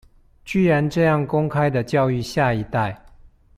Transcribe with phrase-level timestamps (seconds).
[0.45, 2.99] 居然這樣公開的教育下一代